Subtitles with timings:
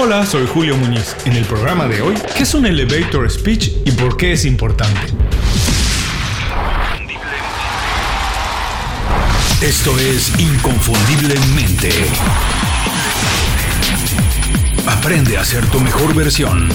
[0.00, 1.16] Hola, soy Julio Muñiz.
[1.24, 5.00] En el programa de hoy, ¿qué es un elevator speech y por qué es importante?
[9.60, 11.90] Esto es Inconfundiblemente.
[14.86, 16.68] Aprende a ser tu mejor versión.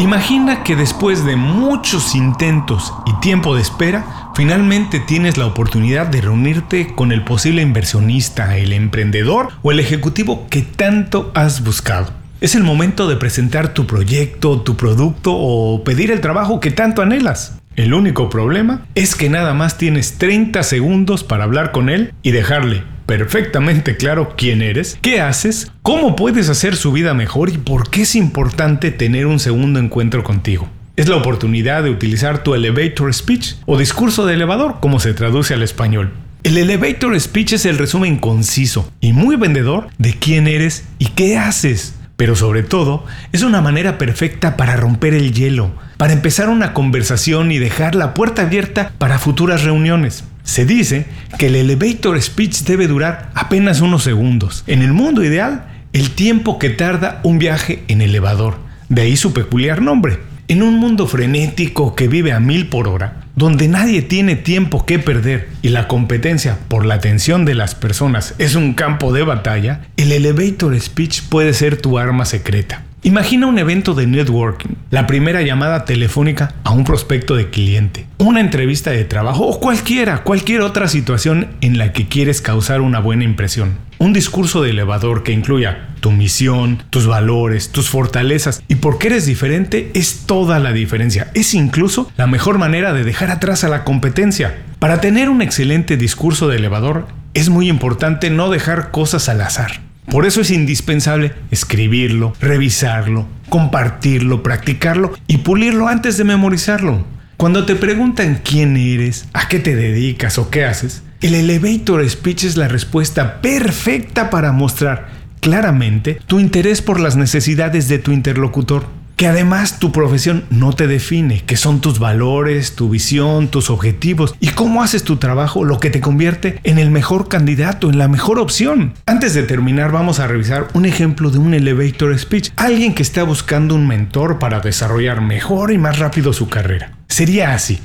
[0.00, 6.20] Imagina que después de muchos intentos y tiempo de espera, finalmente tienes la oportunidad de
[6.20, 12.12] reunirte con el posible inversionista, el emprendedor o el ejecutivo que tanto has buscado.
[12.40, 17.00] Es el momento de presentar tu proyecto, tu producto o pedir el trabajo que tanto
[17.00, 17.60] anhelas.
[17.76, 22.32] El único problema es que nada más tienes 30 segundos para hablar con él y
[22.32, 27.90] dejarle perfectamente claro quién eres, qué haces, cómo puedes hacer su vida mejor y por
[27.90, 30.68] qué es importante tener un segundo encuentro contigo.
[30.96, 35.52] Es la oportunidad de utilizar tu elevator speech o discurso de elevador, como se traduce
[35.52, 36.12] al español.
[36.44, 41.36] El elevator speech es el resumen conciso y muy vendedor de quién eres y qué
[41.36, 41.94] haces.
[42.16, 47.50] Pero sobre todo, es una manera perfecta para romper el hielo, para empezar una conversación
[47.50, 50.24] y dejar la puerta abierta para futuras reuniones.
[50.44, 51.06] Se dice
[51.38, 54.62] que el elevator speech debe durar apenas unos segundos.
[54.66, 58.58] En el mundo ideal, el tiempo que tarda un viaje en elevador.
[58.88, 60.20] De ahí su peculiar nombre.
[60.46, 64.98] En un mundo frenético que vive a mil por hora, donde nadie tiene tiempo que
[64.98, 69.86] perder y la competencia por la atención de las personas es un campo de batalla,
[69.96, 72.82] el elevator speech puede ser tu arma secreta.
[73.06, 78.40] Imagina un evento de networking, la primera llamada telefónica a un prospecto de cliente, una
[78.40, 83.24] entrevista de trabajo o cualquiera, cualquier otra situación en la que quieres causar una buena
[83.24, 83.76] impresión.
[83.98, 89.08] Un discurso de elevador que incluya tu misión, tus valores, tus fortalezas y por qué
[89.08, 91.30] eres diferente es toda la diferencia.
[91.34, 94.62] Es incluso la mejor manera de dejar atrás a la competencia.
[94.78, 99.82] Para tener un excelente discurso de elevador es muy importante no dejar cosas al azar.
[100.10, 107.04] Por eso es indispensable escribirlo, revisarlo, compartirlo, practicarlo y pulirlo antes de memorizarlo.
[107.36, 112.44] Cuando te preguntan quién eres, a qué te dedicas o qué haces, el elevator speech
[112.44, 115.08] es la respuesta perfecta para mostrar
[115.40, 120.86] claramente tu interés por las necesidades de tu interlocutor que además tu profesión no te
[120.86, 125.80] define, que son tus valores, tu visión, tus objetivos y cómo haces tu trabajo lo
[125.80, 128.94] que te convierte en el mejor candidato, en la mejor opción.
[129.06, 133.22] Antes de terminar vamos a revisar un ejemplo de un elevator speech, alguien que está
[133.22, 136.96] buscando un mentor para desarrollar mejor y más rápido su carrera.
[137.08, 137.80] Sería así.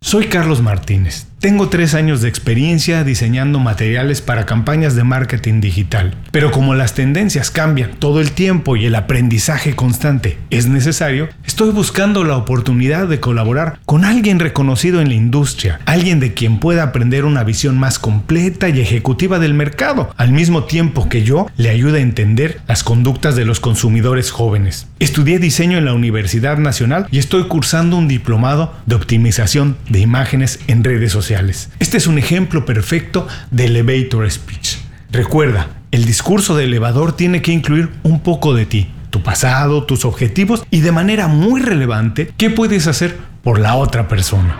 [0.00, 1.27] Soy Carlos Martínez.
[1.40, 6.94] Tengo tres años de experiencia diseñando materiales para campañas de marketing digital, pero como las
[6.94, 13.06] tendencias cambian todo el tiempo y el aprendizaje constante es necesario, estoy buscando la oportunidad
[13.06, 17.78] de colaborar con alguien reconocido en la industria, alguien de quien pueda aprender una visión
[17.78, 22.60] más completa y ejecutiva del mercado, al mismo tiempo que yo le ayude a entender
[22.66, 24.88] las conductas de los consumidores jóvenes.
[24.98, 30.58] Estudié diseño en la Universidad Nacional y estoy cursando un diplomado de optimización de imágenes
[30.66, 31.27] en redes sociales
[31.78, 34.78] este es un ejemplo perfecto de elevator speech.
[35.10, 40.04] Recuerda, el discurso de elevador tiene que incluir un poco de ti, tu pasado, tus
[40.04, 44.56] objetivos y de manera muy relevante, qué puedes hacer por la otra persona.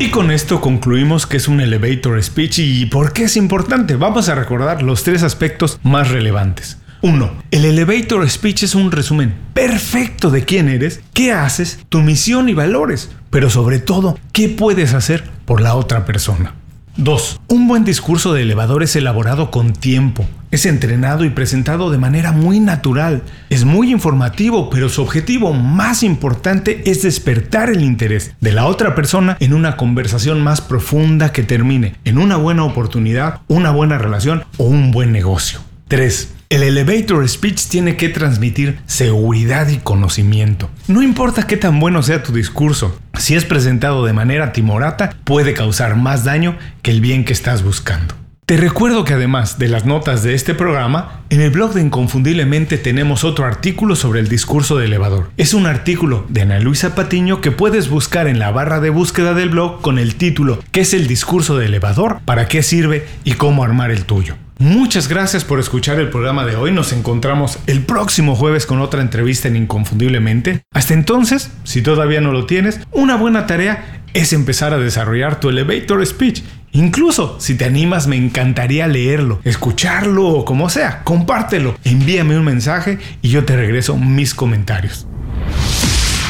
[0.00, 3.94] Y con esto concluimos que es un elevator speech y por qué es importante.
[3.94, 6.78] Vamos a recordar los tres aspectos más relevantes.
[7.02, 7.30] 1.
[7.50, 12.54] El elevator speech es un resumen perfecto de quién eres, qué haces, tu misión y
[12.54, 16.54] valores, pero sobre todo, qué puedes hacer por la otra persona.
[16.96, 17.40] 2.
[17.48, 22.32] Un buen discurso de elevador es elaborado con tiempo, es entrenado y presentado de manera
[22.32, 28.52] muy natural, es muy informativo, pero su objetivo más importante es despertar el interés de
[28.52, 33.70] la otra persona en una conversación más profunda que termine en una buena oportunidad, una
[33.70, 35.71] buena relación o un buen negocio.
[35.92, 36.32] 3.
[36.48, 40.70] El elevator speech tiene que transmitir seguridad y conocimiento.
[40.88, 45.52] No importa qué tan bueno sea tu discurso, si es presentado de manera timorata, puede
[45.52, 48.14] causar más daño que el bien que estás buscando.
[48.46, 52.78] Te recuerdo que además de las notas de este programa, en el blog de Inconfundiblemente
[52.78, 55.30] tenemos otro artículo sobre el discurso de elevador.
[55.36, 59.34] Es un artículo de Ana Luisa Patiño que puedes buscar en la barra de búsqueda
[59.34, 62.20] del blog con el título ¿Qué es el discurso de elevador?
[62.24, 63.06] ¿Para qué sirve?
[63.24, 64.36] y cómo armar el tuyo.
[64.62, 66.70] Muchas gracias por escuchar el programa de hoy.
[66.70, 70.62] Nos encontramos el próximo jueves con otra entrevista en Inconfundiblemente.
[70.72, 75.48] Hasta entonces, si todavía no lo tienes, una buena tarea es empezar a desarrollar tu
[75.48, 76.44] elevator speech.
[76.70, 81.02] Incluso si te animas, me encantaría leerlo, escucharlo o como sea.
[81.02, 85.08] Compártelo, envíame un mensaje y yo te regreso mis comentarios.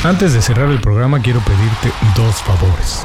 [0.04, 3.04] Antes de cerrar el programa quiero pedirte dos favores.